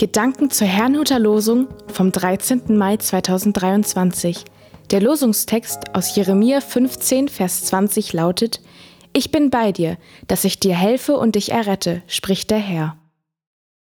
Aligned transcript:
Gedanken 0.00 0.48
zur 0.48 0.66
Herrnhuter 0.66 1.18
Losung 1.18 1.68
vom 1.92 2.10
13. 2.10 2.74
Mai 2.78 2.96
2023. 2.96 4.46
Der 4.90 5.02
Losungstext 5.02 5.94
aus 5.94 6.16
Jeremia 6.16 6.62
15, 6.62 7.28
Vers 7.28 7.66
20 7.66 8.14
lautet: 8.14 8.62
Ich 9.12 9.30
bin 9.30 9.50
bei 9.50 9.72
dir, 9.72 9.98
dass 10.26 10.44
ich 10.44 10.58
dir 10.58 10.74
helfe 10.74 11.18
und 11.18 11.34
dich 11.34 11.52
errette, 11.52 12.02
spricht 12.06 12.50
der 12.50 12.60
Herr. 12.60 12.96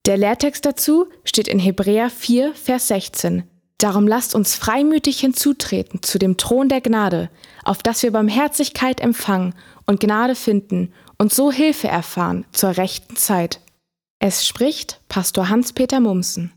Der 0.05 0.17
Lehrtext 0.17 0.65
dazu 0.65 1.07
steht 1.23 1.47
in 1.47 1.57
Hebräer 1.57 2.09
4, 2.09 2.53
Vers 2.53 2.89
16. 2.89 3.43
Darum 3.77 4.05
lasst 4.05 4.35
uns 4.35 4.55
freimütig 4.55 5.21
hinzutreten 5.21 6.03
zu 6.03 6.19
dem 6.19 6.35
Thron 6.35 6.67
der 6.67 6.81
Gnade, 6.81 7.29
auf 7.63 7.81
dass 7.81 8.03
wir 8.03 8.11
Barmherzigkeit 8.11 8.99
empfangen 8.99 9.55
und 9.85 10.01
Gnade 10.01 10.35
finden 10.35 10.91
und 11.17 11.33
so 11.33 11.49
Hilfe 11.49 11.87
erfahren 11.87 12.43
zur 12.51 12.75
rechten 12.75 13.15
Zeit. 13.15 13.61
Es 14.25 14.47
spricht 14.47 15.01
Pastor 15.09 15.49
Hans-Peter 15.49 15.99
Mumsen. 15.99 16.53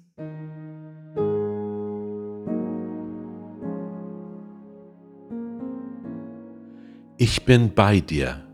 Ich 7.16 7.44
bin 7.44 7.74
bei 7.74 7.98
dir. 7.98 8.46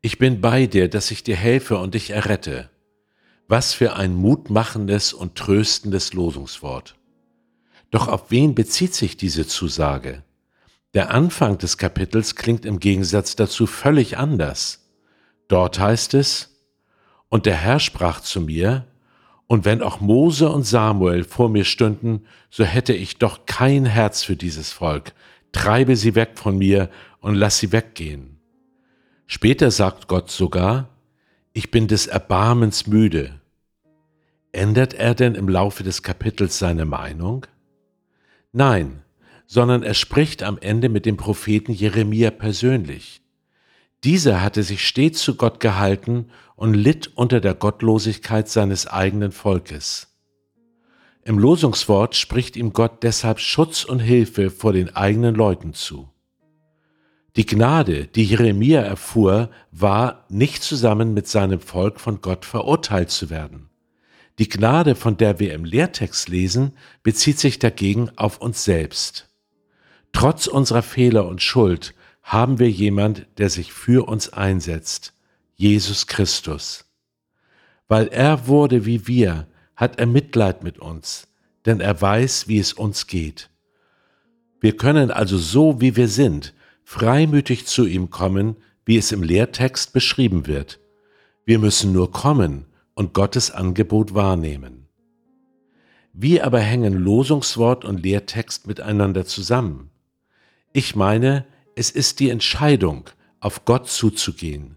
Ich 0.00 0.16
bin 0.16 0.40
bei 0.40 0.64
dir, 0.64 0.88
dass 0.88 1.10
ich 1.10 1.22
dir 1.22 1.36
helfe 1.36 1.76
und 1.76 1.92
dich 1.92 2.08
errette. 2.08 2.70
Was 3.46 3.74
für 3.74 3.94
ein 3.94 4.14
mutmachendes 4.14 5.12
und 5.12 5.34
tröstendes 5.34 6.14
Losungswort. 6.14 6.94
Doch 7.90 8.08
auf 8.08 8.30
wen 8.30 8.54
bezieht 8.54 8.94
sich 8.94 9.18
diese 9.18 9.46
Zusage? 9.46 10.24
Der 10.94 11.10
Anfang 11.10 11.58
des 11.58 11.76
Kapitels 11.76 12.36
klingt 12.36 12.64
im 12.64 12.80
Gegensatz 12.80 13.36
dazu 13.36 13.66
völlig 13.66 14.16
anders. 14.16 14.88
Dort 15.46 15.78
heißt 15.78 16.14
es, 16.14 16.51
und 17.32 17.46
der 17.46 17.56
Herr 17.56 17.80
sprach 17.80 18.20
zu 18.20 18.42
mir, 18.42 18.84
und 19.46 19.64
wenn 19.64 19.80
auch 19.80 20.02
Mose 20.02 20.50
und 20.50 20.64
Samuel 20.64 21.24
vor 21.24 21.48
mir 21.48 21.64
stünden, 21.64 22.26
so 22.50 22.62
hätte 22.62 22.92
ich 22.92 23.16
doch 23.16 23.46
kein 23.46 23.86
Herz 23.86 24.22
für 24.22 24.36
dieses 24.36 24.70
Volk. 24.70 25.14
Treibe 25.50 25.96
sie 25.96 26.14
weg 26.14 26.32
von 26.34 26.58
mir 26.58 26.90
und 27.20 27.34
lass 27.34 27.58
sie 27.58 27.72
weggehen. 27.72 28.38
Später 29.26 29.70
sagt 29.70 30.08
Gott 30.08 30.30
sogar, 30.30 30.90
ich 31.54 31.70
bin 31.70 31.88
des 31.88 32.06
Erbarmens 32.06 32.86
müde. 32.86 33.40
Ändert 34.52 34.92
er 34.92 35.14
denn 35.14 35.34
im 35.34 35.48
Laufe 35.48 35.82
des 35.82 36.02
Kapitels 36.02 36.58
seine 36.58 36.84
Meinung? 36.84 37.46
Nein, 38.52 39.04
sondern 39.46 39.82
er 39.82 39.94
spricht 39.94 40.42
am 40.42 40.58
Ende 40.58 40.90
mit 40.90 41.06
dem 41.06 41.16
Propheten 41.16 41.72
Jeremia 41.72 42.30
persönlich. 42.30 43.22
Dieser 44.04 44.42
hatte 44.42 44.64
sich 44.64 44.86
stets 44.86 45.22
zu 45.22 45.36
Gott 45.36 45.60
gehalten 45.60 46.26
und 46.62 46.74
litt 46.74 47.10
unter 47.16 47.40
der 47.40 47.54
Gottlosigkeit 47.54 48.48
seines 48.48 48.86
eigenen 48.86 49.32
Volkes. 49.32 50.16
Im 51.24 51.36
Losungswort 51.36 52.14
spricht 52.14 52.54
ihm 52.54 52.72
Gott 52.72 53.02
deshalb 53.02 53.40
Schutz 53.40 53.82
und 53.82 53.98
Hilfe 53.98 54.48
vor 54.48 54.72
den 54.72 54.94
eigenen 54.94 55.34
Leuten 55.34 55.74
zu. 55.74 56.08
Die 57.34 57.46
Gnade, 57.46 58.06
die 58.06 58.22
Jeremia 58.22 58.80
erfuhr, 58.80 59.50
war, 59.72 60.24
nicht 60.28 60.62
zusammen 60.62 61.14
mit 61.14 61.26
seinem 61.26 61.58
Volk 61.58 61.98
von 61.98 62.20
Gott 62.20 62.44
verurteilt 62.44 63.10
zu 63.10 63.28
werden. 63.28 63.68
Die 64.38 64.48
Gnade, 64.48 64.94
von 64.94 65.16
der 65.16 65.40
wir 65.40 65.54
im 65.54 65.64
Lehrtext 65.64 66.28
lesen, 66.28 66.74
bezieht 67.02 67.40
sich 67.40 67.58
dagegen 67.58 68.08
auf 68.14 68.38
uns 68.38 68.62
selbst. 68.62 69.28
Trotz 70.12 70.46
unserer 70.46 70.82
Fehler 70.82 71.26
und 71.26 71.42
Schuld 71.42 71.92
haben 72.22 72.60
wir 72.60 72.70
jemand, 72.70 73.26
der 73.38 73.50
sich 73.50 73.72
für 73.72 74.06
uns 74.06 74.32
einsetzt, 74.32 75.12
Jesus 75.62 76.08
Christus. 76.08 76.84
Weil 77.86 78.08
er 78.08 78.48
wurde 78.48 78.84
wie 78.84 79.06
wir, 79.06 79.46
hat 79.76 80.00
er 80.00 80.06
Mitleid 80.06 80.64
mit 80.64 80.80
uns, 80.80 81.28
denn 81.66 81.78
er 81.78 82.00
weiß, 82.00 82.48
wie 82.48 82.58
es 82.58 82.72
uns 82.72 83.06
geht. 83.06 83.48
Wir 84.60 84.76
können 84.76 85.12
also 85.12 85.38
so, 85.38 85.80
wie 85.80 85.94
wir 85.94 86.08
sind, 86.08 86.52
freimütig 86.82 87.64
zu 87.66 87.86
ihm 87.86 88.10
kommen, 88.10 88.56
wie 88.84 88.96
es 88.96 89.12
im 89.12 89.22
Lehrtext 89.22 89.92
beschrieben 89.92 90.48
wird. 90.48 90.80
Wir 91.44 91.60
müssen 91.60 91.92
nur 91.92 92.10
kommen 92.10 92.66
und 92.94 93.14
Gottes 93.14 93.52
Angebot 93.52 94.14
wahrnehmen. 94.14 94.88
Wie 96.12 96.40
aber 96.40 96.58
hängen 96.58 96.94
Losungswort 96.94 97.84
und 97.84 98.02
Lehrtext 98.02 98.66
miteinander 98.66 99.26
zusammen? 99.26 99.90
Ich 100.72 100.96
meine, 100.96 101.46
es 101.76 101.92
ist 101.92 102.18
die 102.18 102.30
Entscheidung, 102.30 103.08
auf 103.38 103.64
Gott 103.64 103.88
zuzugehen. 103.88 104.76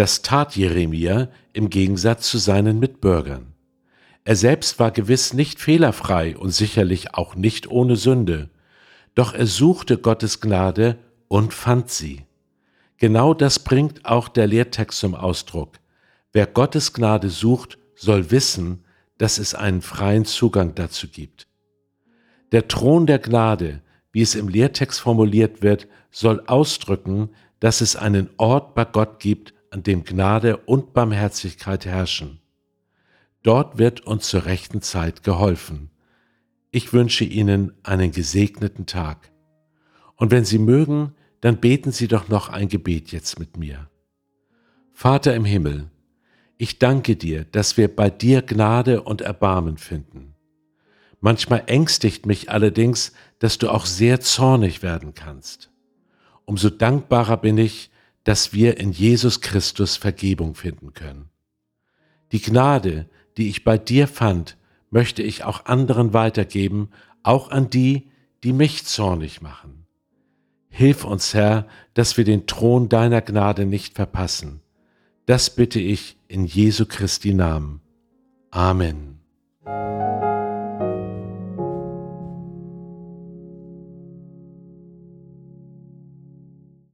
Das 0.00 0.22
tat 0.22 0.56
Jeremia 0.56 1.28
im 1.52 1.68
Gegensatz 1.68 2.30
zu 2.30 2.38
seinen 2.38 2.78
Mitbürgern. 2.78 3.52
Er 4.24 4.34
selbst 4.34 4.78
war 4.78 4.92
gewiss 4.92 5.34
nicht 5.34 5.60
fehlerfrei 5.60 6.38
und 6.38 6.52
sicherlich 6.52 7.12
auch 7.12 7.34
nicht 7.34 7.70
ohne 7.70 7.96
Sünde, 7.96 8.48
doch 9.14 9.34
er 9.34 9.46
suchte 9.46 9.98
Gottes 9.98 10.40
Gnade 10.40 10.96
und 11.28 11.52
fand 11.52 11.90
sie. 11.90 12.24
Genau 12.96 13.34
das 13.34 13.58
bringt 13.58 14.06
auch 14.06 14.30
der 14.30 14.46
Lehrtext 14.46 15.00
zum 15.00 15.14
Ausdruck. 15.14 15.76
Wer 16.32 16.46
Gottes 16.46 16.94
Gnade 16.94 17.28
sucht, 17.28 17.76
soll 17.94 18.30
wissen, 18.30 18.86
dass 19.18 19.36
es 19.36 19.54
einen 19.54 19.82
freien 19.82 20.24
Zugang 20.24 20.74
dazu 20.74 21.08
gibt. 21.08 21.46
Der 22.52 22.68
Thron 22.68 23.04
der 23.04 23.18
Gnade 23.18 23.82
wie 24.12 24.22
es 24.22 24.34
im 24.34 24.48
Lehrtext 24.48 25.00
formuliert 25.00 25.62
wird, 25.62 25.86
soll 26.10 26.42
ausdrücken, 26.46 27.30
dass 27.60 27.80
es 27.80 27.96
einen 27.96 28.30
Ort 28.38 28.74
bei 28.74 28.84
Gott 28.84 29.20
gibt, 29.20 29.54
an 29.70 29.82
dem 29.82 30.04
Gnade 30.04 30.56
und 30.58 30.92
Barmherzigkeit 30.92 31.86
herrschen. 31.86 32.40
Dort 33.42 33.78
wird 33.78 34.00
uns 34.00 34.28
zur 34.28 34.44
rechten 34.44 34.82
Zeit 34.82 35.22
geholfen. 35.22 35.90
Ich 36.70 36.92
wünsche 36.92 37.24
Ihnen 37.24 37.72
einen 37.82 38.10
gesegneten 38.10 38.86
Tag. 38.86 39.30
Und 40.16 40.30
wenn 40.30 40.44
Sie 40.44 40.58
mögen, 40.58 41.14
dann 41.40 41.58
beten 41.58 41.92
Sie 41.92 42.08
doch 42.08 42.28
noch 42.28 42.48
ein 42.48 42.68
Gebet 42.68 43.12
jetzt 43.12 43.38
mit 43.38 43.56
mir. 43.56 43.88
Vater 44.92 45.34
im 45.34 45.46
Himmel, 45.46 45.90
ich 46.58 46.78
danke 46.78 47.16
dir, 47.16 47.44
dass 47.44 47.78
wir 47.78 47.88
bei 47.88 48.10
dir 48.10 48.42
Gnade 48.42 49.02
und 49.02 49.22
Erbarmen 49.22 49.78
finden. 49.78 50.34
Manchmal 51.20 51.62
ängstigt 51.66 52.26
mich 52.26 52.50
allerdings, 52.50 53.12
dass 53.38 53.56
du 53.56 53.70
auch 53.70 53.86
sehr 53.86 54.20
zornig 54.20 54.82
werden 54.82 55.14
kannst. 55.14 55.70
Umso 56.44 56.68
dankbarer 56.68 57.38
bin 57.38 57.56
ich, 57.56 57.90
dass 58.24 58.52
wir 58.52 58.78
in 58.78 58.92
Jesus 58.92 59.40
Christus 59.40 59.96
Vergebung 59.96 60.54
finden 60.54 60.92
können. 60.92 61.30
Die 62.32 62.40
Gnade, 62.40 63.08
die 63.36 63.48
ich 63.48 63.64
bei 63.64 63.78
dir 63.78 64.06
fand, 64.06 64.56
möchte 64.90 65.22
ich 65.22 65.44
auch 65.44 65.66
anderen 65.66 66.12
weitergeben, 66.12 66.90
auch 67.22 67.50
an 67.50 67.70
die, 67.70 68.10
die 68.44 68.52
mich 68.52 68.84
zornig 68.84 69.40
machen. 69.40 69.86
Hilf 70.68 71.04
uns, 71.04 71.34
Herr, 71.34 71.66
dass 71.94 72.16
wir 72.16 72.24
den 72.24 72.46
Thron 72.46 72.88
deiner 72.88 73.20
Gnade 73.20 73.66
nicht 73.66 73.94
verpassen. 73.94 74.60
Das 75.26 75.54
bitte 75.54 75.80
ich 75.80 76.16
in 76.28 76.44
Jesu 76.44 76.86
Christi 76.86 77.34
Namen. 77.34 77.80
Amen. 78.50 79.20